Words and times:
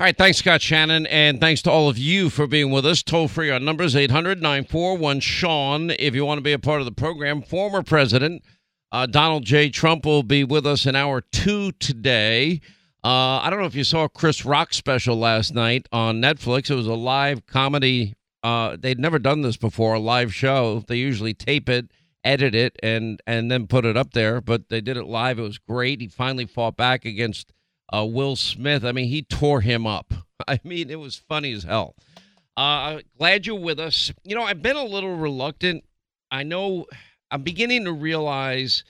All 0.00 0.06
right, 0.06 0.16
thanks, 0.16 0.38
Scott 0.38 0.62
Shannon, 0.62 1.04
and 1.08 1.38
thanks 1.40 1.60
to 1.60 1.70
all 1.70 1.90
of 1.90 1.98
you 1.98 2.30
for 2.30 2.46
being 2.46 2.70
with 2.70 2.86
us. 2.86 3.02
Toll 3.02 3.28
free 3.28 3.50
on 3.50 3.66
numbers 3.66 3.94
800 3.94 4.40
941 4.40 5.20
Sean. 5.20 5.90
If 5.90 6.14
you 6.14 6.24
want 6.24 6.38
to 6.38 6.42
be 6.42 6.54
a 6.54 6.58
part 6.58 6.80
of 6.80 6.86
the 6.86 6.90
program, 6.90 7.42
former 7.42 7.82
President 7.82 8.42
uh, 8.90 9.04
Donald 9.04 9.44
J. 9.44 9.68
Trump 9.68 10.06
will 10.06 10.22
be 10.22 10.42
with 10.42 10.66
us 10.66 10.86
in 10.86 10.96
hour 10.96 11.20
two 11.20 11.72
today. 11.72 12.62
Uh, 13.04 13.40
I 13.42 13.50
don't 13.50 13.60
know 13.60 13.66
if 13.66 13.74
you 13.74 13.84
saw 13.84 14.08
Chris 14.08 14.46
Rock 14.46 14.72
special 14.72 15.16
last 15.18 15.54
night 15.54 15.86
on 15.92 16.22
Netflix. 16.22 16.70
It 16.70 16.76
was 16.76 16.86
a 16.86 16.94
live 16.94 17.44
comedy. 17.44 18.14
Uh, 18.42 18.78
they'd 18.80 18.98
never 18.98 19.18
done 19.18 19.42
this 19.42 19.58
before, 19.58 19.92
a 19.92 20.00
live 20.00 20.32
show. 20.32 20.82
They 20.88 20.96
usually 20.96 21.34
tape 21.34 21.68
it, 21.68 21.90
edit 22.24 22.54
it, 22.54 22.74
and 22.82 23.20
and 23.26 23.50
then 23.50 23.66
put 23.66 23.84
it 23.84 23.98
up 23.98 24.14
there. 24.14 24.40
But 24.40 24.70
they 24.70 24.80
did 24.80 24.96
it 24.96 25.04
live. 25.04 25.38
It 25.38 25.42
was 25.42 25.58
great. 25.58 26.00
He 26.00 26.08
finally 26.08 26.46
fought 26.46 26.78
back 26.78 27.04
against 27.04 27.52
uh, 27.94 28.04
Will 28.04 28.36
Smith. 28.36 28.84
I 28.84 28.92
mean, 28.92 29.08
he 29.08 29.22
tore 29.22 29.60
him 29.60 29.86
up. 29.86 30.12
I 30.48 30.60
mean, 30.64 30.90
it 30.90 30.98
was 30.98 31.16
funny 31.16 31.52
as 31.52 31.64
hell. 31.64 31.94
Uh, 32.56 33.00
glad 33.18 33.46
you're 33.46 33.58
with 33.58 33.78
us. 33.78 34.12
You 34.24 34.34
know, 34.34 34.42
I've 34.42 34.62
been 34.62 34.76
a 34.76 34.84
little 34.84 35.16
reluctant. 35.16 35.84
I 36.30 36.42
know 36.42 36.86
I'm 37.30 37.42
beginning 37.42 37.84
to 37.84 37.92
realize 37.92 38.84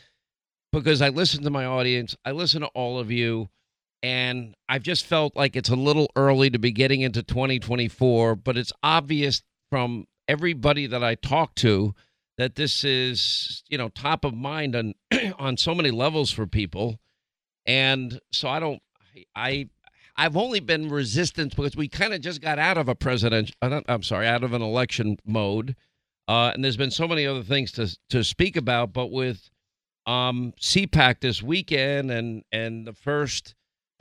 because 0.72 1.02
I 1.02 1.08
listen 1.08 1.42
to 1.44 1.50
my 1.50 1.64
audience, 1.64 2.16
I 2.24 2.32
listen 2.32 2.60
to 2.60 2.68
all 2.68 2.98
of 2.98 3.10
you, 3.10 3.48
and 4.02 4.54
I've 4.68 4.82
just 4.82 5.04
felt 5.06 5.36
like 5.36 5.56
it's 5.56 5.68
a 5.68 5.76
little 5.76 6.10
early 6.16 6.50
to 6.50 6.58
be 6.58 6.72
getting 6.72 7.00
into 7.00 7.22
2024, 7.22 8.36
but 8.36 8.56
it's 8.56 8.72
obvious 8.82 9.42
from 9.68 10.06
everybody 10.28 10.86
that 10.86 11.02
I 11.04 11.16
talk 11.16 11.54
to 11.56 11.94
that 12.38 12.54
this 12.54 12.84
is, 12.84 13.62
you 13.68 13.76
know, 13.76 13.88
top 13.90 14.24
of 14.24 14.34
mind 14.34 14.74
on 14.74 14.94
on 15.38 15.56
so 15.56 15.74
many 15.74 15.90
levels 15.90 16.30
for 16.30 16.46
people. 16.46 16.98
And 17.66 18.18
so 18.32 18.48
I 18.48 18.60
don't 18.60 18.80
I 19.34 19.68
I've 20.16 20.36
only 20.36 20.60
been 20.60 20.88
resistant 20.88 21.56
because 21.56 21.76
we 21.76 21.88
kind 21.88 22.12
of 22.12 22.20
just 22.20 22.40
got 22.40 22.58
out 22.58 22.76
of 22.76 22.88
a 22.88 22.94
president. 22.94 23.52
Uh, 23.62 23.80
I'm 23.88 24.02
sorry, 24.02 24.26
out 24.26 24.44
of 24.44 24.52
an 24.52 24.62
election 24.62 25.18
mode, 25.24 25.76
uh, 26.28 26.50
and 26.54 26.62
there's 26.62 26.76
been 26.76 26.90
so 26.90 27.08
many 27.08 27.26
other 27.26 27.42
things 27.42 27.72
to 27.72 27.96
to 28.10 28.22
speak 28.24 28.56
about. 28.56 28.92
But 28.92 29.10
with 29.10 29.50
um, 30.06 30.52
CPAC 30.60 31.20
this 31.20 31.42
weekend, 31.42 32.10
and 32.10 32.44
and 32.52 32.86
the 32.86 32.92
first, 32.92 33.54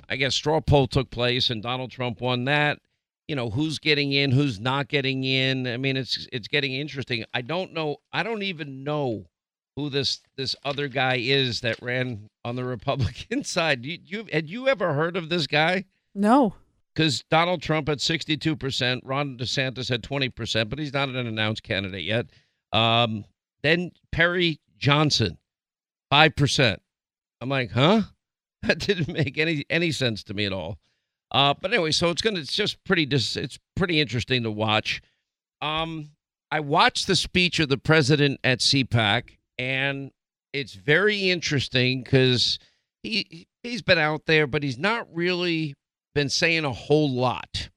I 0.09 0.16
guess, 0.16 0.36
straw 0.36 0.61
poll 0.61 0.88
took 0.88 1.09
place, 1.09 1.50
and 1.50 1.64
Donald 1.64 1.92
Trump 1.92 2.22
won 2.22 2.45
that. 2.45 2.80
You 3.28 3.36
know 3.36 3.52
who's 3.52 3.80
getting 3.80 4.11
in, 4.11 4.31
who's 4.31 4.59
not 4.59 4.88
getting 4.88 5.23
in. 5.23 5.67
I 5.67 5.78
mean, 5.78 5.95
it's 5.95 6.28
it's 6.33 6.48
getting 6.48 6.73
interesting. 6.73 7.23
I 7.33 7.42
don't 7.42 7.73
know. 7.73 7.98
I 8.11 8.23
don't 8.23 8.44
even 8.44 8.83
know 8.83 9.28
who 9.80 9.89
this 9.89 10.22
this 10.35 10.55
other 10.63 10.88
guy 10.88 11.17
is 11.17 11.61
that 11.61 11.81
ran 11.81 12.30
on 12.44 12.55
the 12.55 12.63
Republican 12.63 13.44
side. 13.44 13.86
You, 13.86 13.97
you 14.03 14.25
had 14.31 14.49
you 14.49 14.67
ever 14.67 14.94
heard 14.94 15.16
of 15.16 15.30
this 15.30 15.47
guy? 15.47 15.86
No. 16.13 16.55
Because 16.94 17.23
Donald 17.30 17.61
Trump 17.61 17.88
had 17.88 17.99
62%, 17.99 19.02
Ron 19.05 19.38
DeSantis 19.38 19.88
had 19.88 20.02
20%, 20.02 20.69
but 20.69 20.80
he's 20.80 20.91
not 20.91 21.08
an 21.08 21.16
announced 21.16 21.63
candidate 21.63 22.03
yet. 22.03 22.25
Um, 22.73 23.23
then 23.61 23.91
Perry 24.11 24.59
Johnson, 24.77 25.38
5%. 26.11 26.77
I'm 27.39 27.49
like, 27.49 27.71
huh? 27.71 28.02
That 28.64 28.80
didn't 28.80 29.14
make 29.14 29.38
any 29.38 29.64
any 29.69 29.93
sense 29.93 30.21
to 30.25 30.33
me 30.33 30.43
at 30.45 30.52
all. 30.52 30.80
Uh, 31.31 31.53
but 31.61 31.71
anyway, 31.71 31.91
so 31.91 32.09
it's 32.09 32.21
gonna 32.21 32.41
it's 32.41 32.53
just 32.53 32.83
pretty 32.83 33.05
dis, 33.05 33.38
it's 33.38 33.58
pretty 33.77 34.02
interesting 34.02 34.43
to 34.43 34.52
watch. 34.52 35.02
Um, 35.61 36.09
I 36.52 36.59
watched 36.59 37.08
the 37.08 37.16
speech 37.16 37.59
of 37.59 37.69
the 37.69 37.77
president 37.77 38.38
at 38.43 38.59
CPAC, 38.59 39.38
and 39.59 40.11
it's 40.53 40.73
very 40.73 41.29
interesting 41.29 42.02
because 42.02 42.57
he 43.03 43.47
he's 43.61 43.81
been 43.81 43.99
out 43.99 44.25
there, 44.25 44.47
but 44.47 44.63
he's 44.63 44.79
not 44.79 45.07
really 45.13 45.75
been 46.15 46.29
saying 46.29 46.65
a 46.65 46.71
whole 46.71 47.11
lot. 47.11 47.69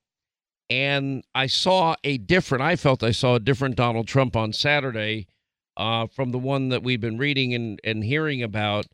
And 0.70 1.25
I 1.34 1.48
saw 1.48 1.97
a 2.03 2.16
different. 2.16 2.62
I 2.62 2.77
felt 2.77 3.03
I 3.03 3.10
saw 3.10 3.34
a 3.34 3.41
different 3.41 3.77
Donald 3.77 4.06
Trump 4.08 4.36
on 4.36 4.55
Saturday 4.55 5.27
uh, 5.77 6.06
from 6.06 6.30
the 6.30 6.38
one 6.38 6.70
that 6.70 6.83
we've 6.83 7.00
been 7.00 7.19
reading 7.19 7.53
and 7.53 7.81
and 7.84 8.04
hearing 8.04 8.42
about. 8.42 8.87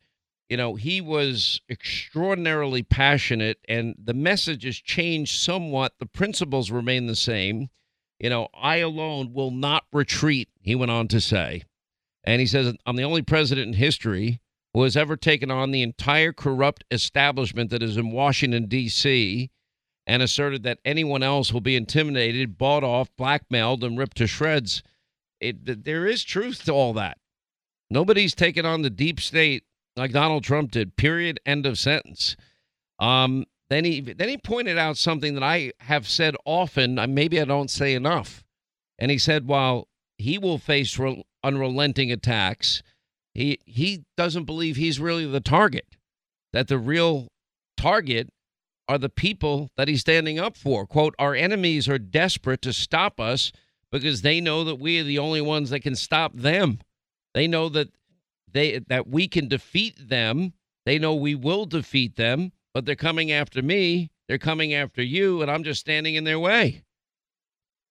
You 0.49 0.57
know, 0.57 0.73
he 0.73 0.99
was 0.99 1.61
extraordinarily 1.69 2.81
passionate, 2.81 3.59
and 3.69 3.93
the 4.03 4.15
message 4.15 4.63
has 4.63 4.77
changed 4.77 5.39
somewhat. 5.39 5.93
The 5.99 6.07
principles 6.07 6.71
remain 6.71 7.05
the 7.05 7.15
same. 7.15 7.69
You 8.19 8.31
know, 8.31 8.47
I 8.53 8.77
alone 8.77 9.31
will 9.31 9.51
not 9.51 9.85
retreat, 9.93 10.49
he 10.59 10.73
went 10.73 10.89
on 10.89 11.07
to 11.09 11.21
say. 11.21 11.63
And 12.29 12.39
he 12.39 12.45
says, 12.45 12.75
I'm 12.85 12.95
the 12.95 13.01
only 13.01 13.23
president 13.23 13.69
in 13.69 13.73
history 13.73 14.39
who 14.75 14.83
has 14.83 14.95
ever 14.95 15.17
taken 15.17 15.49
on 15.49 15.71
the 15.71 15.81
entire 15.81 16.31
corrupt 16.31 16.83
establishment 16.91 17.71
that 17.71 17.81
is 17.81 17.97
in 17.97 18.11
Washington, 18.11 18.67
D.C., 18.67 19.49
and 20.05 20.21
asserted 20.21 20.61
that 20.61 20.77
anyone 20.85 21.23
else 21.23 21.51
will 21.51 21.59
be 21.59 21.75
intimidated, 21.75 22.55
bought 22.55 22.83
off, 22.83 23.09
blackmailed, 23.17 23.83
and 23.83 23.97
ripped 23.97 24.17
to 24.17 24.27
shreds. 24.27 24.83
It, 25.41 25.83
there 25.85 26.05
is 26.05 26.23
truth 26.23 26.65
to 26.65 26.71
all 26.71 26.93
that. 26.93 27.17
Nobody's 27.89 28.35
taken 28.35 28.63
on 28.63 28.83
the 28.83 28.91
deep 28.91 29.19
state 29.19 29.63
like 29.95 30.11
Donald 30.11 30.43
Trump 30.43 30.69
did. 30.69 30.97
Period. 30.97 31.39
End 31.47 31.65
of 31.65 31.79
sentence. 31.79 32.37
Um, 32.99 33.45
then 33.71 33.85
he 33.85 34.01
then 34.01 34.29
he 34.29 34.37
pointed 34.37 34.77
out 34.77 34.97
something 34.97 35.33
that 35.33 35.43
I 35.43 35.71
have 35.79 36.07
said 36.07 36.35
often. 36.45 36.99
Maybe 37.11 37.41
I 37.41 37.45
don't 37.45 37.71
say 37.71 37.95
enough. 37.95 38.43
And 38.99 39.09
he 39.09 39.17
said, 39.17 39.47
while 39.47 39.87
he 40.19 40.37
will 40.37 40.59
face 40.59 40.99
re- 40.99 41.23
unrelenting 41.43 42.11
attacks. 42.11 42.83
He 43.33 43.59
he 43.65 44.03
doesn't 44.17 44.45
believe 44.45 44.75
he's 44.75 44.99
really 44.99 45.25
the 45.25 45.39
target. 45.39 45.85
That 46.53 46.67
the 46.67 46.77
real 46.77 47.27
target 47.77 48.29
are 48.87 48.97
the 48.97 49.09
people 49.09 49.69
that 49.77 49.87
he's 49.87 50.01
standing 50.01 50.39
up 50.39 50.57
for. 50.57 50.87
Quote, 50.87 51.13
our 51.19 51.35
enemies 51.35 51.87
are 51.87 51.99
desperate 51.99 52.61
to 52.63 52.73
stop 52.73 53.19
us 53.19 53.51
because 53.91 54.23
they 54.23 54.41
know 54.41 54.63
that 54.63 54.79
we 54.79 54.99
are 54.99 55.03
the 55.03 55.19
only 55.19 55.41
ones 55.41 55.69
that 55.69 55.81
can 55.81 55.95
stop 55.95 56.33
them. 56.35 56.79
They 57.33 57.47
know 57.47 57.69
that 57.69 57.89
they 58.51 58.79
that 58.87 59.07
we 59.07 59.27
can 59.27 59.47
defeat 59.47 60.09
them. 60.09 60.53
They 60.85 60.97
know 60.97 61.13
we 61.13 61.35
will 61.35 61.65
defeat 61.65 62.15
them, 62.15 62.51
but 62.73 62.85
they're 62.85 62.95
coming 62.95 63.31
after 63.31 63.61
me. 63.61 64.09
They're 64.27 64.37
coming 64.37 64.73
after 64.73 65.01
you, 65.01 65.41
and 65.41 65.49
I'm 65.51 65.63
just 65.63 65.79
standing 65.79 66.15
in 66.15 66.23
their 66.23 66.39
way. 66.39 66.83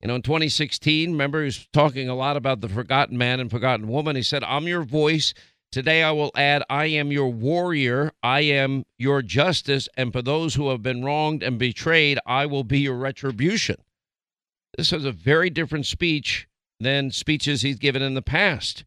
You 0.00 0.08
know, 0.08 0.14
in 0.14 0.22
2016, 0.22 1.10
remember, 1.10 1.40
he 1.40 1.46
was 1.46 1.66
talking 1.72 2.08
a 2.08 2.14
lot 2.14 2.36
about 2.36 2.60
the 2.60 2.68
forgotten 2.68 3.18
man 3.18 3.40
and 3.40 3.50
forgotten 3.50 3.88
woman. 3.88 4.14
He 4.14 4.22
said, 4.22 4.44
I'm 4.44 4.68
your 4.68 4.84
voice. 4.84 5.34
Today 5.72 6.02
I 6.02 6.12
will 6.12 6.30
add, 6.36 6.62
I 6.70 6.86
am 6.86 7.10
your 7.10 7.28
warrior. 7.28 8.12
I 8.22 8.40
am 8.40 8.84
your 8.96 9.22
justice. 9.22 9.88
And 9.96 10.12
for 10.12 10.22
those 10.22 10.54
who 10.54 10.70
have 10.70 10.82
been 10.82 11.04
wronged 11.04 11.42
and 11.42 11.58
betrayed, 11.58 12.18
I 12.24 12.46
will 12.46 12.64
be 12.64 12.78
your 12.78 12.96
retribution. 12.96 13.76
This 14.76 14.92
is 14.92 15.04
a 15.04 15.12
very 15.12 15.50
different 15.50 15.86
speech 15.86 16.46
than 16.78 17.10
speeches 17.10 17.62
he's 17.62 17.78
given 17.78 18.00
in 18.00 18.14
the 18.14 18.22
past. 18.22 18.84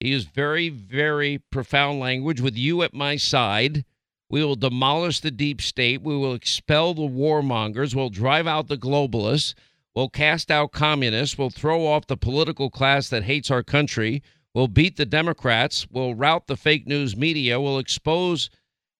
He 0.00 0.08
used 0.08 0.30
very, 0.30 0.70
very 0.70 1.38
profound 1.50 2.00
language 2.00 2.40
with 2.40 2.56
you 2.56 2.82
at 2.82 2.94
my 2.94 3.16
side. 3.16 3.84
We 4.30 4.42
will 4.42 4.56
demolish 4.56 5.20
the 5.20 5.30
deep 5.30 5.60
state. 5.60 6.02
We 6.02 6.16
will 6.16 6.34
expel 6.34 6.94
the 6.94 7.02
warmongers. 7.02 7.94
We'll 7.94 8.08
drive 8.08 8.46
out 8.46 8.68
the 8.68 8.78
globalists. 8.78 9.54
We'll 9.94 10.08
cast 10.08 10.50
out 10.50 10.72
communists. 10.72 11.38
We'll 11.38 11.50
throw 11.50 11.86
off 11.86 12.06
the 12.06 12.16
political 12.16 12.68
class 12.68 13.08
that 13.10 13.24
hates 13.24 13.50
our 13.50 13.62
country. 13.62 14.22
We'll 14.52 14.68
beat 14.68 14.96
the 14.96 15.06
Democrats. 15.06 15.86
We'll 15.90 16.14
rout 16.14 16.46
the 16.46 16.56
fake 16.56 16.86
news 16.86 17.16
media. 17.16 17.60
We'll 17.60 17.78
expose 17.78 18.50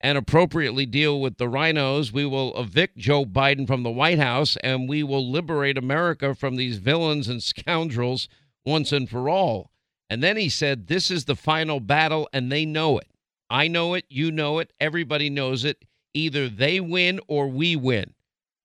and 0.01 0.19
appropriately 0.19 0.87
deal 0.87 1.21
with 1.21 1.39
the 1.39 1.47
RINOs. 1.47 2.13
We 2.13 2.27
will 2.27 2.57
evict 2.61 2.99
Joe 2.99 3.25
Biden 3.25 3.67
from 3.67 3.83
the 3.83 3.91
White 3.91 4.19
House, 4.19 4.57
and 4.63 4.89
we 4.89 5.03
will 5.03 5.29
liberate 5.29 5.79
America 5.79 6.35
from 6.35 6.57
these 6.57 6.79
villains 6.79 7.29
and 7.29 7.43
scoundrels 7.43 8.29
once 8.65 8.93
and 8.93 9.09
for 9.09 9.29
all. 9.29 9.71
And 10.11 10.23
then 10.23 10.37
he 10.37 10.49
said, 10.49 10.87
This 10.87 11.11
is 11.11 11.25
the 11.25 11.35
final 11.35 11.81
battle, 11.81 12.29
and 12.33 12.53
they 12.53 12.65
know 12.65 12.99
it. 12.99 13.09
I 13.51 13.67
know 13.69 13.95
it. 13.95 14.05
You 14.09 14.31
know 14.31 14.59
it. 14.59 14.73
Everybody 14.79 15.31
knows 15.31 15.65
it. 15.65 15.85
Either 16.13 16.49
they 16.49 16.81
win 16.81 17.21
or 17.27 17.49
we 17.49 17.75
win. 17.75 18.15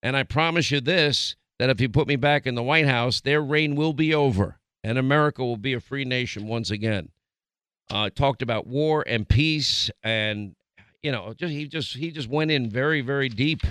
And 0.03 0.15
I 0.15 0.23
promise 0.23 0.71
you 0.71 0.81
this 0.81 1.35
that 1.59 1.69
if 1.69 1.79
you 1.79 1.89
put 1.89 2.07
me 2.07 2.15
back 2.15 2.47
in 2.47 2.55
the 2.55 2.63
White 2.63 2.87
House, 2.87 3.21
their 3.21 3.41
reign 3.41 3.75
will 3.75 3.93
be 3.93 4.15
over 4.15 4.59
and 4.83 4.97
America 4.97 5.43
will 5.43 5.57
be 5.57 5.73
a 5.73 5.79
free 5.79 6.05
nation 6.05 6.47
once 6.47 6.71
again. 6.71 7.09
Uh, 7.91 8.09
talked 8.09 8.41
about 8.41 8.67
war 8.67 9.03
and 9.07 9.27
peace, 9.27 9.89
and 10.03 10.55
you 11.01 11.11
know, 11.11 11.33
just 11.33 11.51
he 11.51 11.67
just 11.67 11.95
he 11.95 12.11
just 12.11 12.29
went 12.29 12.51
in 12.51 12.69
very 12.69 13.01
very 13.01 13.29
deep 13.29 13.61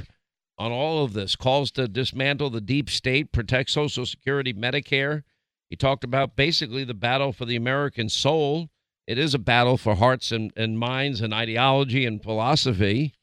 on 0.58 0.72
all 0.72 1.04
of 1.04 1.12
this. 1.12 1.36
Calls 1.36 1.70
to 1.72 1.86
dismantle 1.86 2.50
the 2.50 2.60
deep 2.60 2.90
state, 2.90 3.32
protect 3.32 3.70
Social 3.70 4.04
Security, 4.04 4.52
Medicare. 4.52 5.22
He 5.70 5.76
talked 5.76 6.02
about 6.02 6.34
basically 6.34 6.84
the 6.84 6.94
battle 6.94 7.32
for 7.32 7.44
the 7.44 7.56
American 7.56 8.08
soul. 8.08 8.70
It 9.06 9.18
is 9.18 9.34
a 9.34 9.38
battle 9.38 9.76
for 9.76 9.94
hearts 9.94 10.32
and, 10.32 10.52
and 10.56 10.78
minds 10.78 11.20
and 11.20 11.32
ideology 11.32 12.04
and 12.04 12.22
philosophy. 12.22 13.14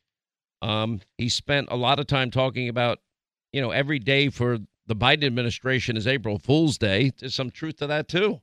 Um, 0.62 1.02
he 1.18 1.28
spent 1.28 1.68
a 1.70 1.76
lot 1.76 2.00
of 2.00 2.08
time 2.08 2.32
talking 2.32 2.70
about 2.70 3.00
you 3.56 3.62
know, 3.62 3.72
every 3.72 4.00
day 4.00 4.28
for 4.28 4.58
the 4.86 4.96
Biden 4.98 5.24
administration 5.24 5.96
is 5.96 6.08
April 6.08 6.38
Fool's 6.38 6.78
Day. 6.78 7.14
There's 7.18 7.34
some 7.34 7.50
truth 7.50 7.78
to 7.78 7.88
that 7.88 8.10
too. 8.10 8.42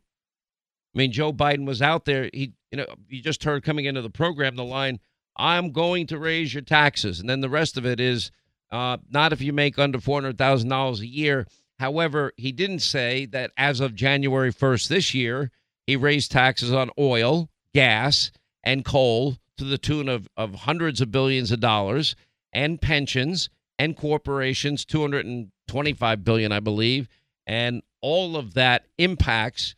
I 0.94 0.98
mean, 0.98 1.12
Joe 1.12 1.34
Biden 1.34 1.66
was 1.66 1.82
out 1.82 2.06
there. 2.06 2.30
He, 2.32 2.54
you 2.70 2.78
know, 2.78 2.86
you 3.10 3.20
just 3.20 3.44
heard 3.44 3.62
coming 3.62 3.84
into 3.84 4.00
the 4.00 4.08
program 4.08 4.56
the 4.56 4.64
line, 4.64 5.00
"I'm 5.36 5.70
going 5.70 6.06
to 6.06 6.18
raise 6.18 6.54
your 6.54 6.62
taxes," 6.62 7.20
and 7.20 7.28
then 7.28 7.42
the 7.42 7.50
rest 7.50 7.76
of 7.76 7.84
it 7.84 8.00
is, 8.00 8.32
Uh, 8.70 8.96
not 9.10 9.34
if 9.34 9.42
you 9.42 9.52
make 9.52 9.78
under 9.78 9.98
$400,000 9.98 11.00
a 11.00 11.06
year. 11.06 11.46
However, 11.78 12.32
he 12.38 12.50
didn't 12.52 12.78
say 12.78 13.26
that 13.26 13.50
as 13.58 13.80
of 13.80 13.94
January 13.94 14.50
1st 14.50 14.88
this 14.88 15.12
year, 15.12 15.50
he 15.86 15.94
raised 15.94 16.30
taxes 16.30 16.72
on 16.72 16.88
oil, 16.98 17.50
gas, 17.74 18.32
and 18.64 18.82
coal 18.82 19.36
to 19.58 19.64
the 19.64 19.76
tune 19.76 20.08
of, 20.08 20.26
of 20.38 20.54
hundreds 20.54 21.02
of 21.02 21.10
billions 21.10 21.52
of 21.52 21.60
dollars 21.60 22.16
and 22.50 22.80
pensions 22.80 23.50
and 23.82 23.96
corporations 23.96 24.84
225 24.84 26.24
billion 26.24 26.52
i 26.52 26.60
believe. 26.60 27.08
And 27.46 27.82
all 28.00 28.36
of 28.36 28.54
that 28.54 28.86
impacts 28.98 29.74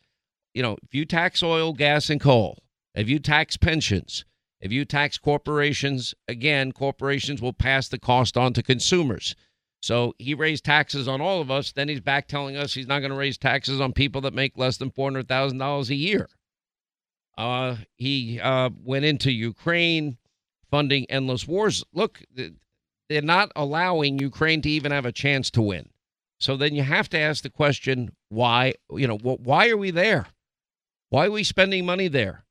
you 0.52 0.62
know 0.62 0.76
if 0.82 0.94
you 0.94 1.06
tax 1.06 1.42
oil 1.42 1.72
gas 1.72 2.10
and 2.10 2.20
coal 2.20 2.58
if 2.94 3.08
you 3.08 3.18
tax 3.18 3.56
pensions 3.56 4.26
if 4.60 4.70
you 4.70 4.84
tax 4.84 5.16
corporations 5.16 6.14
again 6.28 6.72
corporations 6.72 7.40
will 7.40 7.54
pass 7.54 7.88
the 7.88 7.98
cost 7.98 8.36
on 8.36 8.52
to 8.52 8.62
consumers. 8.62 9.34
So 9.80 10.14
he 10.18 10.32
raised 10.32 10.64
taxes 10.64 11.08
on 11.08 11.20
all 11.20 11.42
of 11.42 11.50
us. 11.50 11.72
Then 11.72 11.90
he's 11.90 12.00
back 12.00 12.26
telling 12.26 12.56
us 12.56 12.72
he's 12.72 12.86
not 12.86 13.00
going 13.00 13.10
to 13.10 13.18
raise 13.18 13.36
taxes 13.36 13.82
on 13.82 13.92
people 13.92 14.22
that 14.22 14.32
make 14.32 14.56
less 14.56 14.78
than 14.78 14.90
$400000 14.90 15.90
a 15.90 15.94
year. 15.94 16.30
Uh, 17.36 17.76
he 17.96 18.40
uh, 18.40 18.70
went 18.82 19.04
into 19.04 19.30
Ukraine, 19.30 20.16
funding 20.70 21.04
endless 21.10 21.46
wars. 21.46 21.84
Look, 21.92 22.22
they're 23.14 23.22
not 23.22 23.52
allowing 23.54 24.18
Ukraine 24.18 24.60
to 24.62 24.68
even 24.68 24.90
have 24.90 25.06
a 25.06 25.12
chance 25.12 25.48
to 25.52 25.62
win. 25.62 25.88
So 26.40 26.56
then 26.56 26.74
you 26.74 26.82
have 26.82 27.08
to 27.10 27.18
ask 27.18 27.42
the 27.44 27.50
question, 27.50 28.10
why? 28.28 28.74
You 28.90 29.06
know, 29.06 29.18
why 29.18 29.68
are 29.68 29.76
we 29.76 29.92
there? 29.92 30.26
Why 31.10 31.26
are 31.26 31.30
we 31.30 31.44
spending 31.44 31.86
money 31.86 32.08
there? 32.08 32.44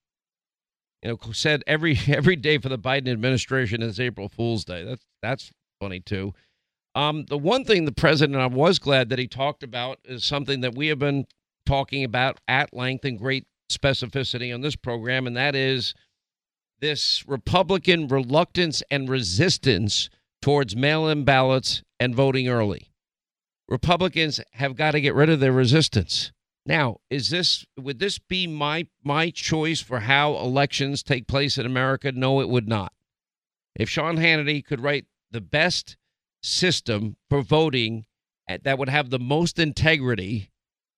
You 1.03 1.09
know, 1.09 1.31
said 1.33 1.63
every 1.67 1.99
every 2.07 2.37
day 2.37 2.57
for 2.59 2.69
the 2.69 2.79
Biden 2.79 3.11
administration 3.11 3.81
is 3.81 3.99
April 3.99 4.29
Fool's 4.29 4.63
Day. 4.63 4.85
That's 4.85 5.05
that's 5.21 5.51
funny 5.81 5.99
too. 5.99 6.33
Um, 6.95 7.25
the 7.25 7.37
one 7.37 7.65
thing 7.65 7.85
the 7.85 7.91
president 7.91 8.39
I 8.39 8.45
was 8.45 8.79
glad 8.79 9.09
that 9.09 9.19
he 9.19 9.27
talked 9.27 9.63
about 9.63 9.99
is 10.05 10.23
something 10.23 10.61
that 10.61 10.75
we 10.75 10.87
have 10.87 10.99
been 10.99 11.25
talking 11.65 12.03
about 12.03 12.39
at 12.47 12.73
length 12.73 13.03
in 13.03 13.17
great 13.17 13.47
specificity 13.69 14.53
on 14.53 14.61
this 14.61 14.75
program, 14.75 15.27
and 15.27 15.35
that 15.35 15.55
is 15.55 15.93
this 16.79 17.23
Republican 17.27 18.07
reluctance 18.07 18.83
and 18.91 19.09
resistance 19.09 20.09
towards 20.43 20.75
mail 20.75 21.07
in 21.07 21.23
ballots 21.23 21.83
and 22.01 22.13
voting 22.13 22.49
early. 22.49 22.91
Republicans 23.69 24.41
have 24.51 24.75
got 24.75 24.91
to 24.91 24.99
get 24.99 25.15
rid 25.15 25.29
of 25.29 25.39
their 25.39 25.53
resistance. 25.53 26.33
Now, 26.65 26.97
is 27.09 27.29
this 27.29 27.65
would 27.79 27.99
this 27.99 28.19
be 28.19 28.45
my 28.45 28.87
my 29.05 29.29
choice 29.29 29.79
for 29.79 30.01
how 30.01 30.35
elections 30.35 31.01
take 31.01 31.27
place 31.27 31.57
in 31.57 31.65
America? 31.65 32.11
No, 32.11 32.41
it 32.41 32.49
would 32.49 32.67
not. 32.67 32.91
If 33.73 33.87
Sean 33.89 34.17
Hannity 34.17 34.63
could 34.63 34.81
write 34.81 35.05
the 35.31 35.39
best 35.39 35.95
system 36.41 37.15
for 37.29 37.41
voting 37.41 38.05
that 38.49 38.77
would 38.77 38.89
have 38.89 39.11
the 39.11 39.19
most 39.19 39.57
integrity, 39.57 40.51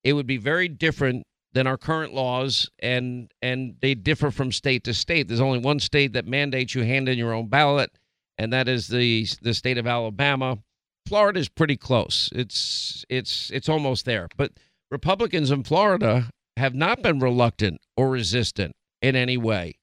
it 0.03 0.13
would 0.13 0.25
be 0.25 0.37
very 0.37 0.67
different 0.67 1.23
than 1.53 1.67
our 1.67 1.77
current 1.77 2.15
laws, 2.15 2.67
and 2.79 3.31
and 3.43 3.75
they 3.79 3.93
differ 3.93 4.31
from 4.31 4.51
state 4.51 4.83
to 4.85 4.93
state. 4.95 5.27
There's 5.27 5.39
only 5.39 5.59
one 5.59 5.79
state 5.79 6.13
that 6.13 6.25
mandates 6.25 6.73
you 6.73 6.81
hand 6.81 7.07
in 7.07 7.19
your 7.19 7.31
own 7.31 7.47
ballot, 7.47 7.91
and 8.37 8.51
that 8.53 8.67
is 8.67 8.87
the 8.87 9.27
the 9.41 9.53
state 9.53 9.77
of 9.77 9.87
Alabama. 9.87 10.59
Florida 11.07 11.39
is 11.39 11.49
pretty 11.49 11.77
close. 11.77 12.29
It's 12.33 13.05
it's 13.09 13.51
it's 13.51 13.69
almost 13.69 14.05
there. 14.05 14.27
But 14.37 14.51
Republicans 14.91 15.51
in 15.51 15.63
Florida 15.63 16.29
have 16.57 16.73
not 16.73 17.01
been 17.01 17.19
reluctant 17.19 17.81
or 17.97 18.09
resistant 18.09 18.75
in 19.01 19.15
any 19.15 19.37
way 19.37 19.75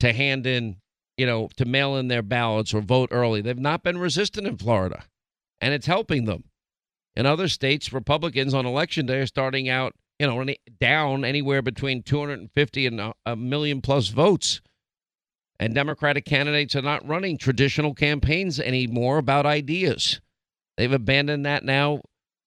to 0.00 0.12
hand 0.12 0.46
in, 0.46 0.76
you 1.16 1.26
know, 1.26 1.48
to 1.56 1.64
mail 1.64 1.96
in 1.96 2.08
their 2.08 2.22
ballots 2.22 2.74
or 2.74 2.80
vote 2.80 3.08
early. 3.12 3.40
They've 3.40 3.58
not 3.58 3.82
been 3.82 3.98
resistant 3.98 4.46
in 4.46 4.56
Florida, 4.56 5.04
and 5.60 5.74
it's 5.74 5.86
helping 5.86 6.26
them. 6.26 6.44
In 7.14 7.26
other 7.26 7.48
states, 7.48 7.92
Republicans 7.92 8.54
on 8.54 8.66
election 8.66 9.06
day 9.06 9.20
are 9.20 9.26
starting 9.26 9.68
out 9.68 9.94
you 10.22 10.28
know, 10.28 10.54
down 10.80 11.24
anywhere 11.24 11.62
between 11.62 12.00
250 12.00 12.86
and 12.86 13.00
a, 13.00 13.12
a 13.26 13.34
million 13.34 13.80
plus 13.80 14.08
votes. 14.08 14.60
And 15.58 15.74
Democratic 15.74 16.24
candidates 16.24 16.74
are 16.74 16.82
not 16.82 17.06
running 17.06 17.38
traditional 17.38 17.94
campaigns 17.94 18.58
anymore 18.58 19.18
about 19.18 19.46
ideas. 19.46 20.20
They've 20.76 20.92
abandoned 20.92 21.46
that 21.46 21.64
now 21.64 22.00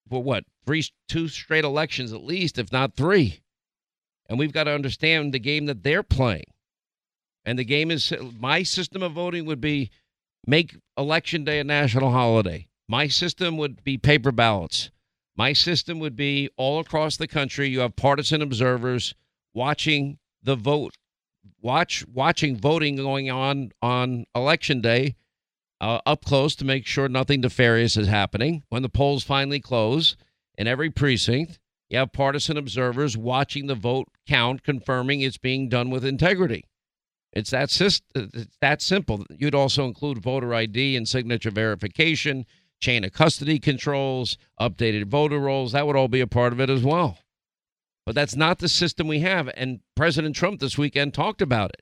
for 0.09 0.21
what, 0.21 0.43
three, 0.65 0.83
two 1.07 1.27
straight 1.27 1.63
elections 1.63 2.11
at 2.13 2.23
least, 2.23 2.59
if 2.59 2.71
not 2.71 2.95
three. 2.95 3.39
And 4.27 4.39
we've 4.39 4.53
got 4.53 4.65
to 4.65 4.71
understand 4.71 5.33
the 5.33 5.39
game 5.39 5.65
that 5.67 5.83
they're 5.83 6.03
playing. 6.03 6.45
And 7.45 7.59
the 7.59 7.63
game 7.63 7.91
is 7.91 8.11
my 8.39 8.63
system 8.63 9.03
of 9.03 9.13
voting 9.13 9.45
would 9.45 9.61
be 9.61 9.91
make 10.47 10.75
election 10.97 11.43
day 11.43 11.59
a 11.59 11.63
national 11.63 12.11
holiday. 12.11 12.67
My 12.87 13.07
system 13.07 13.57
would 13.57 13.83
be 13.83 13.97
paper 13.97 14.31
ballots. 14.31 14.89
My 15.35 15.53
system 15.53 15.99
would 15.99 16.15
be 16.15 16.49
all 16.57 16.79
across 16.79 17.17
the 17.17 17.27
country. 17.27 17.69
You 17.69 17.81
have 17.81 17.95
partisan 17.95 18.41
observers 18.41 19.13
watching 19.53 20.17
the 20.41 20.55
vote, 20.55 20.95
watch 21.61 22.05
watching 22.11 22.57
voting 22.57 22.95
going 22.95 23.29
on 23.29 23.71
on 23.81 24.25
election 24.35 24.81
day 24.81 25.15
uh, 25.81 25.99
up 26.05 26.23
close 26.23 26.55
to 26.55 26.65
make 26.65 26.85
sure 26.85 27.07
nothing 27.07 27.41
nefarious 27.41 27.97
is 27.97 28.07
happening. 28.07 28.63
When 28.69 28.81
the 28.81 28.89
polls 28.89 29.23
finally 29.23 29.59
close 29.59 30.15
in 30.57 30.67
every 30.67 30.89
precinct, 30.89 31.59
you 31.89 31.97
have 31.99 32.13
partisan 32.13 32.57
observers 32.57 33.17
watching 33.17 33.67
the 33.67 33.75
vote 33.75 34.07
count, 34.27 34.63
confirming 34.63 35.21
it's 35.21 35.37
being 35.37 35.69
done 35.69 35.89
with 35.89 36.05
integrity. 36.05 36.65
It's 37.33 37.51
that, 37.51 37.69
it's 38.15 38.57
that 38.61 38.81
simple. 38.81 39.25
You'd 39.29 39.53
also 39.53 39.85
include 39.85 40.19
voter 40.19 40.53
ID 40.53 40.95
and 40.95 41.07
signature 41.07 41.51
verification 41.51 42.45
chain 42.79 43.03
of 43.03 43.13
custody 43.13 43.59
controls, 43.59 44.37
updated 44.59 45.05
voter 45.05 45.39
rolls. 45.39 45.73
That 45.73 45.85
would 45.85 45.95
all 45.95 46.07
be 46.07 46.21
a 46.21 46.27
part 46.27 46.53
of 46.53 46.59
it 46.59 46.69
as 46.69 46.83
well. 46.83 47.19
But 48.05 48.15
that's 48.15 48.35
not 48.35 48.59
the 48.59 48.69
system 48.69 49.07
we 49.07 49.19
have. 49.19 49.49
And 49.55 49.79
President 49.95 50.35
Trump 50.35 50.59
this 50.59 50.77
weekend 50.77 51.13
talked 51.13 51.41
about 51.41 51.71
it. 51.71 51.81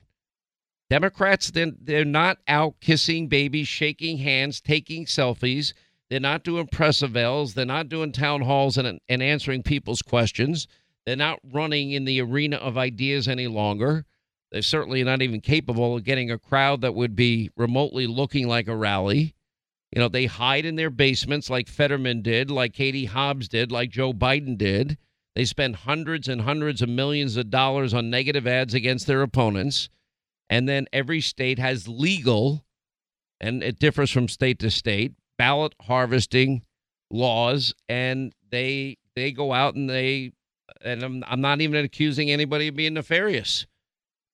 Democrats, 0.89 1.51
they're, 1.51 1.71
they're 1.79 2.05
not 2.05 2.37
out 2.47 2.75
kissing 2.79 3.27
babies, 3.27 3.67
shaking 3.67 4.19
hands, 4.19 4.61
taking 4.61 5.05
selfies. 5.05 5.73
They're 6.09 6.19
not 6.19 6.43
doing 6.43 6.67
press 6.67 7.01
avails. 7.01 7.53
They're 7.53 7.65
not 7.65 7.89
doing 7.89 8.11
town 8.11 8.41
halls 8.41 8.77
and, 8.77 8.99
and 9.09 9.23
answering 9.23 9.63
people's 9.63 10.01
questions. 10.01 10.67
They're 11.05 11.15
not 11.15 11.39
running 11.51 11.91
in 11.91 12.05
the 12.05 12.21
arena 12.21 12.57
of 12.57 12.77
ideas 12.77 13.27
any 13.27 13.47
longer. 13.47 14.05
They're 14.51 14.61
certainly 14.61 15.03
not 15.03 15.21
even 15.21 15.41
capable 15.41 15.97
of 15.97 16.03
getting 16.03 16.29
a 16.29 16.37
crowd 16.37 16.81
that 16.81 16.93
would 16.93 17.15
be 17.15 17.49
remotely 17.57 18.05
looking 18.05 18.47
like 18.47 18.67
a 18.67 18.75
rally. 18.75 19.33
You 19.91 19.99
know, 19.99 20.07
they 20.07 20.27
hide 20.27 20.65
in 20.65 20.75
their 20.75 20.91
basements 20.91 21.49
like 21.49 21.67
Fetterman 21.67 22.21
did, 22.21 22.51
like 22.51 22.73
Katie 22.73 23.05
Hobbs 23.05 23.47
did, 23.47 23.71
like 23.71 23.89
Joe 23.89 24.13
Biden 24.13 24.57
did. 24.57 24.97
They 25.35 25.45
spend 25.45 25.77
hundreds 25.77 26.27
and 26.27 26.41
hundreds 26.41 26.81
of 26.81 26.89
millions 26.89 27.37
of 27.37 27.49
dollars 27.49 27.93
on 27.93 28.09
negative 28.09 28.45
ads 28.45 28.73
against 28.73 29.07
their 29.07 29.21
opponents. 29.21 29.89
And 30.49 30.69
then 30.69 30.87
every 30.93 31.21
state 31.21 31.57
has 31.57 31.87
legal, 31.87 32.63
and 33.39 33.63
it 33.63 33.79
differs 33.79 34.11
from 34.11 34.27
state 34.27 34.59
to 34.59 34.69
state, 34.69 35.13
ballot 35.37 35.73
harvesting 35.81 36.63
laws. 37.09 37.73
And 37.89 38.33
they 38.51 38.97
they 39.15 39.31
go 39.31 39.53
out 39.53 39.75
and 39.75 39.89
they, 39.89 40.33
and 40.81 41.03
I'm, 41.03 41.23
I'm 41.27 41.41
not 41.41 41.61
even 41.61 41.83
accusing 41.83 42.29
anybody 42.29 42.67
of 42.67 42.75
being 42.75 42.93
nefarious, 42.93 43.65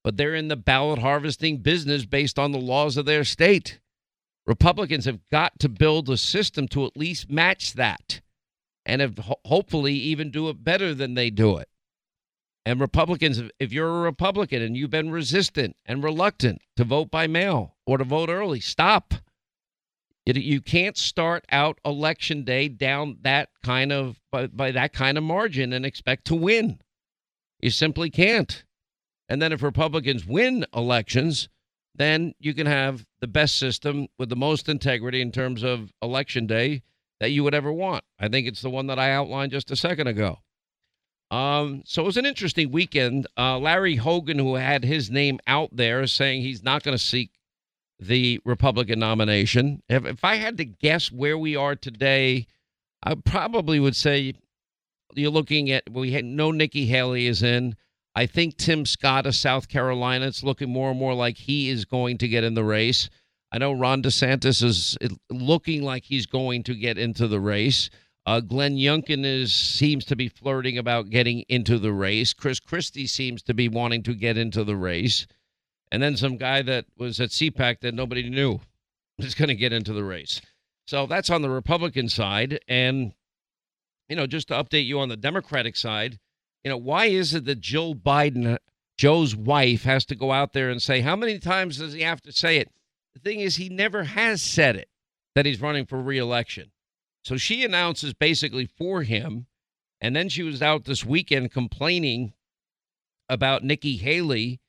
but 0.03 0.17
they're 0.17 0.35
in 0.35 0.47
the 0.47 0.55
ballot 0.55 0.99
harvesting 0.99 1.57
business 1.57 2.05
based 2.05 2.39
on 2.39 2.51
the 2.51 2.59
laws 2.59 2.97
of 2.97 3.05
their 3.05 3.23
state. 3.23 3.79
Republicans 4.45 5.05
have 5.05 5.19
got 5.31 5.59
to 5.59 5.69
build 5.69 6.09
a 6.09 6.17
system 6.17 6.67
to 6.69 6.85
at 6.85 6.97
least 6.97 7.29
match 7.29 7.73
that 7.73 8.21
and 8.89 9.01
have 9.01 9.17
ho- 9.19 9.39
hopefully 9.45 9.93
even 9.93 10.31
do 10.31 10.49
it 10.49 10.63
better 10.63 10.95
than 10.95 11.13
they 11.13 11.29
do 11.29 11.57
it. 11.57 11.69
And 12.65 12.81
Republicans, 12.81 13.41
if 13.59 13.71
you're 13.71 13.99
a 13.99 14.01
Republican 14.01 14.61
and 14.61 14.75
you've 14.75 14.89
been 14.89 15.11
resistant 15.11 15.75
and 15.85 16.03
reluctant 16.03 16.61
to 16.75 16.83
vote 16.83 17.11
by 17.11 17.27
mail 17.27 17.75
or 17.85 17.99
to 17.99 18.03
vote 18.03 18.29
early, 18.29 18.59
stop. 18.59 19.13
You 20.25 20.61
can't 20.61 20.97
start 20.97 21.45
out 21.51 21.79
election 21.85 22.43
day 22.43 22.67
down 22.67 23.17
that 23.21 23.49
kind 23.63 23.91
of 23.91 24.19
by, 24.31 24.47
by 24.47 24.71
that 24.71 24.93
kind 24.93 25.17
of 25.17 25.23
margin 25.23 25.71
and 25.71 25.85
expect 25.85 26.25
to 26.25 26.35
win. 26.35 26.79
You 27.61 27.71
simply 27.71 28.09
can't. 28.09 28.63
And 29.27 29.41
then 29.41 29.51
if 29.51 29.63
Republicans 29.63 30.25
win 30.25 30.65
elections, 30.75 31.49
then 31.95 32.33
you 32.39 32.53
can 32.53 32.67
have 32.67 33.05
the 33.21 33.27
best 33.27 33.57
system 33.57 34.07
with 34.17 34.29
the 34.29 34.35
most 34.35 34.69
integrity 34.69 35.21
in 35.21 35.31
terms 35.31 35.63
of 35.63 35.93
election 36.01 36.45
day 36.47 36.83
that 37.19 37.31
you 37.31 37.43
would 37.43 37.53
ever 37.53 37.71
want. 37.71 38.03
I 38.19 38.27
think 38.27 38.47
it's 38.47 38.61
the 38.61 38.69
one 38.69 38.87
that 38.87 38.99
I 38.99 39.11
outlined 39.11 39.51
just 39.51 39.71
a 39.71 39.75
second 39.75 40.07
ago. 40.07 40.39
Um, 41.31 41.83
so 41.85 42.01
it 42.01 42.05
was 42.05 42.17
an 42.17 42.25
interesting 42.25 42.71
weekend. 42.71 43.27
Uh, 43.37 43.59
Larry 43.59 43.97
Hogan, 43.97 44.39
who 44.39 44.55
had 44.55 44.83
his 44.83 45.11
name 45.11 45.39
out 45.45 45.69
there, 45.75 46.07
saying 46.07 46.41
he's 46.41 46.63
not 46.63 46.83
going 46.83 46.97
to 46.97 47.03
seek 47.03 47.31
the 47.99 48.39
Republican 48.45 48.99
nomination. 48.99 49.83
If, 49.89 50.05
if 50.05 50.23
I 50.23 50.35
had 50.35 50.57
to 50.57 50.65
guess 50.65 51.11
where 51.11 51.37
we 51.37 51.55
are 51.55 51.75
today, 51.75 52.47
I 53.03 53.15
probably 53.15 53.79
would 53.79 53.95
say 53.95 54.33
you're 55.13 55.31
looking 55.31 55.69
at 55.71 55.91
we 55.91 56.11
had 56.11 56.25
no 56.25 56.51
Nikki 56.51 56.85
Haley 56.85 57.27
is 57.27 57.43
in. 57.43 57.75
I 58.15 58.25
think 58.25 58.57
Tim 58.57 58.85
Scott 58.85 59.25
of 59.25 59.35
South 59.35 59.67
Carolina, 59.69 60.27
it's 60.27 60.43
looking 60.43 60.69
more 60.69 60.89
and 60.89 60.99
more 60.99 61.13
like 61.13 61.37
he 61.37 61.69
is 61.69 61.85
going 61.85 62.17
to 62.19 62.27
get 62.27 62.43
in 62.43 62.53
the 62.53 62.63
race. 62.63 63.09
I 63.51 63.57
know 63.57 63.73
Ron 63.73 64.03
DeSantis 64.03 64.63
is 64.63 64.97
looking 65.29 65.83
like 65.83 66.03
he's 66.05 66.25
going 66.25 66.63
to 66.63 66.75
get 66.75 66.97
into 66.97 67.27
the 67.27 67.39
race. 67.39 67.89
Uh, 68.25 68.41
Glenn 68.41 68.75
Youngkin 68.75 69.25
is 69.25 69.53
seems 69.53 70.05
to 70.05 70.15
be 70.15 70.29
flirting 70.29 70.77
about 70.77 71.09
getting 71.09 71.43
into 71.49 71.79
the 71.79 71.91
race. 71.91 72.33
Chris 72.33 72.59
Christie 72.59 73.07
seems 73.07 73.41
to 73.43 73.53
be 73.55 73.67
wanting 73.67 74.03
to 74.03 74.13
get 74.13 74.37
into 74.37 74.63
the 74.63 74.75
race, 74.75 75.25
and 75.91 76.03
then 76.03 76.15
some 76.15 76.37
guy 76.37 76.61
that 76.61 76.85
was 76.95 77.19
at 77.19 77.29
CPAC 77.29 77.79
that 77.79 77.95
nobody 77.95 78.29
knew 78.29 78.59
is 79.17 79.33
going 79.33 79.47
to 79.47 79.55
get 79.55 79.73
into 79.73 79.93
the 79.93 80.03
race. 80.03 80.41
So 80.85 81.07
that's 81.07 81.31
on 81.31 81.41
the 81.41 81.49
Republican 81.49 82.07
side, 82.07 82.59
and 82.67 83.13
you 84.09 84.15
know, 84.15 84.27
just 84.27 84.49
to 84.49 84.53
update 84.55 84.85
you 84.85 84.99
on 84.99 85.09
the 85.09 85.17
Democratic 85.17 85.75
side, 85.75 86.19
you 86.63 86.69
know, 86.69 86.77
why 86.77 87.05
is 87.05 87.33
it 87.33 87.45
that 87.45 87.61
Jill 87.61 87.95
Biden, 87.95 88.57
Joe's 88.97 89.35
wife, 89.35 89.83
has 89.83 90.05
to 90.05 90.15
go 90.15 90.31
out 90.31 90.53
there 90.53 90.69
and 90.69 90.81
say 90.81 91.01
how 91.01 91.15
many 91.15 91.39
times 91.39 91.77
does 91.77 91.93
he 91.93 92.01
have 92.01 92.21
to 92.21 92.31
say 92.31 92.57
it? 92.57 92.71
The 93.13 93.19
thing 93.19 93.39
is, 93.39 93.55
he 93.55 93.69
never 93.69 94.03
has 94.03 94.41
said 94.41 94.75
it 94.75 94.89
that 95.35 95.45
he's 95.45 95.61
running 95.61 95.85
for 95.85 96.01
reelection. 96.01 96.71
So 97.23 97.37
she 97.37 97.63
announces 97.63 98.13
basically 98.13 98.65
for 98.65 99.03
him. 99.03 99.47
And 100.01 100.15
then 100.15 100.29
she 100.29 100.43
was 100.43 100.61
out 100.61 100.85
this 100.85 101.05
weekend 101.05 101.51
complaining 101.51 102.33
about 103.27 103.63
Nikki 103.63 103.97
Haley 103.97 104.61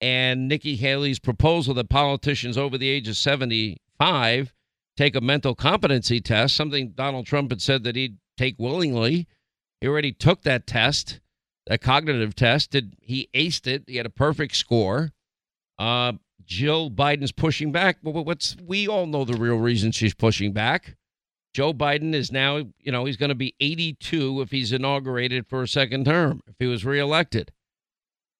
and 0.00 0.48
Nikki 0.48 0.76
Haley's 0.76 1.18
proposal 1.18 1.74
that 1.74 1.90
politicians 1.90 2.56
over 2.56 2.78
the 2.78 2.88
age 2.88 3.06
of 3.06 3.16
75 3.16 4.54
take 4.96 5.14
a 5.14 5.20
mental 5.20 5.54
competency 5.54 6.20
test, 6.20 6.56
something 6.56 6.90
Donald 6.90 7.26
Trump 7.26 7.50
had 7.50 7.62
said 7.62 7.84
that 7.84 7.96
he'd 7.96 8.18
take 8.36 8.56
willingly. 8.58 9.26
He 9.80 9.86
already 9.86 10.12
took 10.12 10.42
that 10.42 10.66
test, 10.66 11.20
that 11.66 11.80
cognitive 11.80 12.34
test. 12.34 12.70
Did 12.70 12.94
he 13.00 13.28
aced 13.34 13.66
it? 13.66 13.84
He 13.86 13.96
had 13.96 14.06
a 14.06 14.10
perfect 14.10 14.56
score. 14.56 15.12
Uh, 15.78 16.14
Jill 16.50 16.90
Biden's 16.90 17.30
pushing 17.30 17.70
back. 17.70 17.98
What's 18.02 18.56
we 18.66 18.88
all 18.88 19.06
know 19.06 19.24
the 19.24 19.38
real 19.38 19.56
reason 19.56 19.92
she's 19.92 20.14
pushing 20.14 20.52
back. 20.52 20.96
Joe 21.54 21.72
Biden 21.72 22.12
is 22.12 22.32
now, 22.32 22.56
you 22.78 22.90
know, 22.90 23.04
he's 23.04 23.16
going 23.16 23.30
to 23.30 23.36
be 23.36 23.54
82 23.60 24.40
if 24.40 24.50
he's 24.50 24.72
inaugurated 24.72 25.46
for 25.46 25.62
a 25.62 25.68
second 25.68 26.04
term, 26.06 26.42
if 26.48 26.56
he 26.58 26.66
was 26.66 26.84
reelected. 26.84 27.52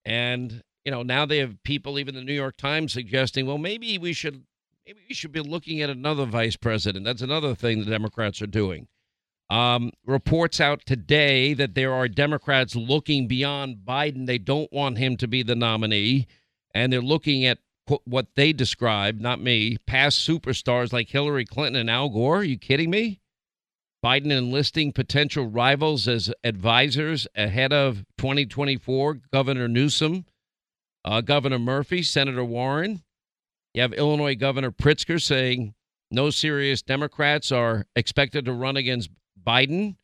And, 0.05 0.63
you 0.85 0.91
know, 0.91 1.03
now 1.03 1.25
they 1.25 1.39
have 1.39 1.63
people, 1.63 1.99
even 1.99 2.17
the 2.17 2.25
New 2.25 2.33
York 2.33 2.57
Times, 2.57 2.93
suggesting, 2.93 3.47
well, 3.47 3.59
maybe 3.59 3.97
we 3.97 4.13
should 4.13 4.43
maybe 4.85 5.01
we 5.09 5.15
should 5.15 5.33
be 5.33 5.41
looking 5.41 5.81
at 5.81 5.89
another 5.89 6.25
vice 6.25 6.57
president. 6.57 7.05
That's 7.05 7.23
another 7.23 7.55
thing 7.55 7.79
the 7.79 7.91
Democrats 7.91 8.43
are 8.43 8.49
doing. 8.49 8.89
Um, 9.51 9.93
reports 10.05 10.61
out 10.61 10.85
today 10.85 11.55
that 11.55 11.75
there 11.75 11.93
are 11.93 12.09
Democrats 12.09 12.75
looking 12.75 13.29
beyond 13.29 13.79
Biden. 13.85 14.27
They 14.27 14.39
don't 14.39 14.73
want 14.73 14.99
him 14.99 15.17
to 15.19 15.29
be 15.29 15.43
the 15.45 15.57
nominee, 15.57 16.27
and 16.75 16.93
they're 16.93 17.01
looking 17.01 17.45
at 17.45 17.59
what 18.05 18.35
they 18.35 18.53
describe, 18.53 19.21
not 19.21 19.41
me, 19.41 19.77
past 19.87 20.27
superstars 20.27 20.93
like 20.93 21.09
Hillary 21.09 21.45
Clinton 21.45 21.81
and 21.81 21.91
Al 21.91 22.09
Gore. 22.09 22.39
Are 22.39 22.45
you 22.45 22.59
kidding 22.59 22.91
me? 22.91 23.21
Biden 24.05 24.31
enlisting 24.33 24.93
potential 24.93 25.47
rivals 25.47 26.09
as 26.09 26.33
advisors 26.43 27.27
ahead 27.35 27.73
of 27.73 28.05
2024. 28.19 29.21
Governor 29.33 29.69
Newsom, 29.69 30.25
uh, 31.05 31.21
Governor 31.21 31.59
Murphy, 31.59 32.03
Senator 32.03 32.45
Warren. 32.45 33.03
You 33.75 33.83
have 33.83 33.93
Illinois 33.93 34.35
Governor 34.35 34.71
Pritzker 34.71 35.21
saying 35.21 35.75
no 36.11 36.31
serious 36.31 36.83
Democrats 36.83 37.53
are 37.53 37.87
expected 37.95 38.45
to 38.47 38.53
run 38.53 38.77
against 38.77 39.11
Biden. 39.43 39.97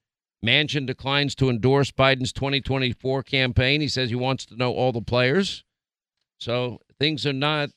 Manchin 0.44 0.86
declines 0.86 1.34
to 1.36 1.48
endorse 1.48 1.90
Biden's 1.90 2.32
2024 2.32 3.22
campaign. 3.22 3.80
He 3.80 3.88
says 3.88 4.10
he 4.10 4.16
wants 4.16 4.44
to 4.46 4.56
know 4.56 4.72
all 4.72 4.92
the 4.92 5.00
players. 5.00 5.64
So 6.38 6.80
things 6.98 7.26
are 7.26 7.32
not 7.32 7.70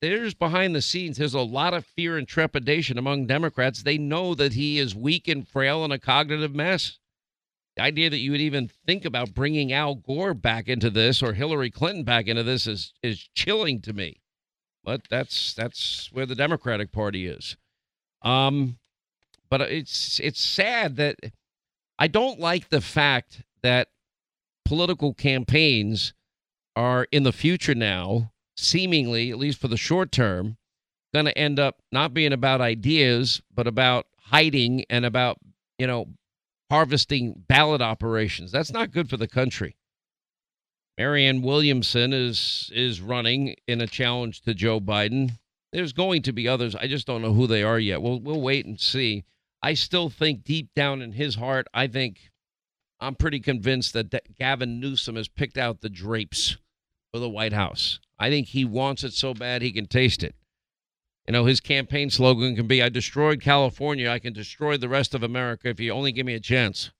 there's 0.00 0.34
behind 0.34 0.74
the 0.74 0.82
scenes 0.82 1.16
there's 1.16 1.34
a 1.34 1.40
lot 1.40 1.74
of 1.74 1.86
fear 1.86 2.16
and 2.16 2.28
trepidation 2.28 2.98
among 2.98 3.26
democrats. 3.26 3.82
They 3.82 3.98
know 3.98 4.34
that 4.34 4.52
he 4.52 4.78
is 4.78 4.94
weak 4.94 5.28
and 5.28 5.46
frail 5.46 5.84
and 5.84 5.92
a 5.92 5.98
cognitive 5.98 6.54
mess. 6.54 6.98
The 7.76 7.82
idea 7.82 8.10
that 8.10 8.18
you 8.18 8.32
would 8.32 8.40
even 8.40 8.70
think 8.86 9.04
about 9.04 9.34
bringing 9.34 9.72
al 9.72 9.94
gore 9.94 10.34
back 10.34 10.68
into 10.68 10.90
this 10.90 11.22
or 11.22 11.32
hillary 11.32 11.70
clinton 11.70 12.04
back 12.04 12.26
into 12.26 12.42
this 12.42 12.66
is 12.66 12.92
is 13.02 13.28
chilling 13.34 13.80
to 13.82 13.92
me. 13.92 14.20
But 14.84 15.02
that's 15.10 15.54
that's 15.54 16.10
where 16.12 16.26
the 16.26 16.34
democratic 16.34 16.92
party 16.92 17.26
is. 17.26 17.56
Um 18.22 18.78
but 19.50 19.60
it's 19.62 20.20
it's 20.20 20.40
sad 20.40 20.96
that 20.96 21.16
i 21.98 22.06
don't 22.06 22.38
like 22.38 22.68
the 22.68 22.80
fact 22.80 23.42
that 23.62 23.88
political 24.64 25.12
campaigns 25.12 26.14
are 26.76 27.08
in 27.10 27.24
the 27.24 27.32
future 27.32 27.74
now 27.74 28.32
seemingly, 28.60 29.30
at 29.30 29.38
least 29.38 29.60
for 29.60 29.68
the 29.68 29.76
short 29.76 30.12
term, 30.12 30.56
going 31.12 31.26
to 31.26 31.36
end 31.36 31.58
up 31.58 31.82
not 31.90 32.14
being 32.14 32.32
about 32.32 32.60
ideas, 32.60 33.42
but 33.54 33.66
about 33.66 34.06
hiding 34.18 34.84
and 34.88 35.04
about, 35.04 35.38
you 35.78 35.86
know, 35.86 36.06
harvesting 36.70 37.44
ballot 37.48 37.82
operations. 37.82 38.52
That's 38.52 38.72
not 38.72 38.92
good 38.92 39.10
for 39.10 39.16
the 39.16 39.28
country. 39.28 39.76
Marianne 40.96 41.42
Williamson 41.42 42.12
is 42.12 42.70
is 42.74 43.00
running 43.00 43.56
in 43.66 43.80
a 43.80 43.86
challenge 43.86 44.42
to 44.42 44.54
Joe 44.54 44.80
Biden. 44.80 45.38
There's 45.72 45.92
going 45.92 46.22
to 46.22 46.32
be 46.32 46.46
others. 46.46 46.74
I 46.74 46.88
just 46.88 47.06
don't 47.06 47.22
know 47.22 47.32
who 47.32 47.46
they 47.46 47.62
are 47.62 47.78
yet. 47.78 48.02
We'll 48.02 48.20
we'll 48.20 48.40
wait 48.40 48.66
and 48.66 48.78
see. 48.78 49.24
I 49.62 49.74
still 49.74 50.08
think 50.08 50.44
deep 50.44 50.74
down 50.74 51.02
in 51.02 51.12
his 51.12 51.36
heart, 51.36 51.66
I 51.74 51.86
think 51.86 52.30
I'm 53.00 53.14
pretty 53.14 53.40
convinced 53.40 53.94
that 53.94 54.36
Gavin 54.38 54.78
Newsom 54.78 55.16
has 55.16 55.28
picked 55.28 55.56
out 55.56 55.80
the 55.80 55.88
drapes 55.88 56.58
for 57.12 57.18
the 57.18 57.28
White 57.28 57.52
House. 57.52 57.98
I 58.20 58.28
think 58.28 58.48
he 58.48 58.66
wants 58.66 59.02
it 59.02 59.14
so 59.14 59.32
bad 59.34 59.62
he 59.62 59.72
can 59.72 59.86
taste 59.86 60.22
it. 60.22 60.36
You 61.26 61.32
know, 61.32 61.46
his 61.46 61.60
campaign 61.60 62.10
slogan 62.10 62.54
can 62.54 62.66
be 62.66 62.82
I 62.82 62.90
destroyed 62.90 63.40
California. 63.40 64.10
I 64.10 64.18
can 64.18 64.32
destroy 64.32 64.76
the 64.76 64.88
rest 64.88 65.14
of 65.14 65.22
America 65.22 65.68
if 65.68 65.80
you 65.80 65.90
only 65.92 66.12
give 66.12 66.26
me 66.26 66.34
a 66.34 66.40
chance. 66.40 66.90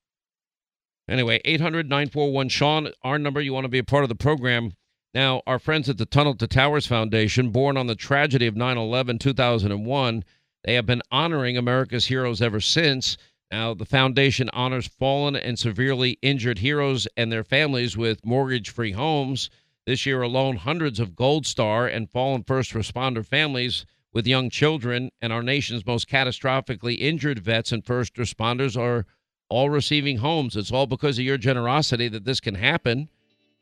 Anyway, 1.09 1.41
800 1.45 1.89
941 1.89 2.49
Sean, 2.49 2.89
our 3.03 3.19
number. 3.19 3.41
You 3.41 3.53
want 3.53 3.65
to 3.65 3.69
be 3.69 3.79
a 3.79 3.85
part 3.85 4.05
of 4.05 4.09
the 4.09 4.15
program. 4.15 4.73
Now, 5.13 5.43
our 5.47 5.59
friends 5.59 5.89
at 5.89 5.99
the 5.99 6.07
Tunnel 6.07 6.37
to 6.37 6.47
Towers 6.47 6.87
Foundation, 6.87 7.51
born 7.51 7.77
on 7.77 7.89
the 7.89 7.97
tragedy 7.97 8.47
of 8.47 8.57
9 8.57 8.79
11 8.79 9.19
2001, 9.19 10.25
they 10.65 10.75
have 10.75 10.87
been 10.87 11.03
honoring 11.11 11.57
America's 11.57 12.07
heroes 12.07 12.41
ever 12.41 12.61
since. 12.61 13.19
Now, 13.51 13.75
the 13.75 13.85
foundation 13.85 14.49
honors 14.53 14.87
fallen 14.87 15.35
and 15.35 15.59
severely 15.59 16.19
injured 16.23 16.59
heroes 16.59 17.09
and 17.17 17.33
their 17.33 17.43
families 17.43 17.97
with 17.97 18.25
mortgage 18.25 18.71
free 18.71 18.93
homes. 18.93 19.51
This 19.91 20.07
year 20.07 20.23
alone, 20.23 20.55
hundreds 20.55 21.01
of 21.01 21.17
Gold 21.17 21.45
Star 21.47 21.89
and 21.89 22.09
fallen 22.09 22.45
first 22.45 22.75
responder 22.75 23.27
families 23.27 23.85
with 24.13 24.25
young 24.25 24.49
children 24.49 25.11
and 25.21 25.33
our 25.33 25.43
nation's 25.43 25.85
most 25.85 26.09
catastrophically 26.09 26.97
injured 26.97 27.41
vets 27.41 27.73
and 27.73 27.85
first 27.85 28.15
responders 28.15 28.81
are 28.81 29.05
all 29.49 29.69
receiving 29.69 30.19
homes. 30.19 30.55
It's 30.55 30.71
all 30.71 30.87
because 30.87 31.19
of 31.19 31.25
your 31.25 31.39
generosity 31.39 32.07
that 32.07 32.25
this 32.25 32.39
can 32.39 32.55
happen. 32.55 33.09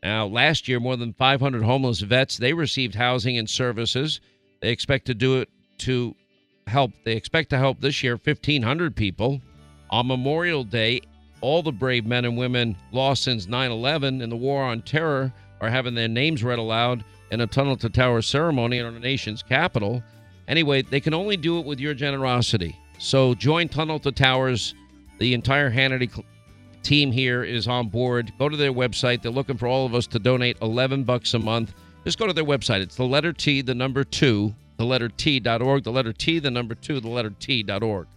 Now, 0.03 0.27
last 0.27 0.69
year, 0.69 0.79
more 0.79 0.99
than 0.99 1.15
500 1.15 1.63
homeless 1.63 2.01
vets 2.01 2.37
they 2.37 2.53
received 2.53 2.97
housing 2.97 3.39
and 3.39 3.49
services. 3.49 4.21
They 4.61 4.69
expect 4.69 5.07
to 5.07 5.15
do 5.15 5.39
it 5.39 5.49
to 5.79 6.15
help. 6.67 6.93
They 7.05 7.17
expect 7.17 7.49
to 7.51 7.57
help 7.57 7.81
this 7.81 8.03
year 8.03 8.21
1,500 8.23 8.95
people. 8.95 9.41
On 9.89 10.07
Memorial 10.07 10.63
Day, 10.63 11.01
all 11.41 11.63
the 11.63 11.73
brave 11.73 12.05
men 12.05 12.27
and 12.27 12.37
women 12.37 12.77
lost 12.93 13.23
since 13.23 13.47
9/11 13.47 14.21
in 14.21 14.29
the 14.29 14.37
war 14.37 14.63
on 14.63 14.83
terror 14.83 15.33
are 15.61 15.71
having 15.71 15.95
their 15.95 16.09
names 16.09 16.43
read 16.43 16.59
aloud 16.59 17.05
in 17.31 17.41
a 17.41 17.47
Tunnel 17.47 17.77
to 17.77 17.89
Tower 17.89 18.23
ceremony 18.23 18.79
in 18.79 18.87
our 18.87 18.93
nation's 18.93 19.43
capital. 19.43 20.03
Anyway, 20.47 20.83
they 20.83 21.01
can 21.01 21.15
only 21.15 21.37
do 21.37 21.59
it 21.59 21.67
with 21.67 21.79
your 21.79 21.95
generosity. 21.95 22.77
So 22.99 23.35
join 23.35 23.69
Tunnel 23.69 23.99
to 24.01 24.13
Towers. 24.13 24.75
The 25.19 25.35
entire 25.35 25.71
Hannity 25.71 26.25
team 26.83 27.13
here 27.13 27.45
is 27.45 27.69
on 27.69 27.89
board. 27.89 28.33
Go 28.39 28.49
to 28.49 28.57
their 28.57 28.73
website. 28.73 29.23
They're 29.23 29.31
looking 29.31 29.57
for 29.57 29.67
all 29.69 29.87
of 29.87 29.95
us 29.95 30.07
to 30.09 30.19
donate 30.19 30.57
11 30.63 31.05
bucks 31.05 31.35
a 31.35 31.39
month. 31.39 31.75
Just 32.05 32.19
go 32.19 32.27
to 32.27 32.33
their 32.33 32.45
website. 32.45 32.81
It's 32.81 32.97
the 32.97 33.05
letter 33.05 33.33
T, 33.33 33.61
the 33.61 33.75
number 33.75 34.05
two, 34.05 34.55
the 34.79 34.85
letter 34.85 35.09
T.org, 35.09 35.85
the 35.85 35.93
letter 35.93 36.13
T, 36.13 36.39
the 36.39 36.51
number 36.51 36.75
two, 36.75 37.01
the 37.01 37.09
letter 37.09 37.31
T.org. 37.31 38.09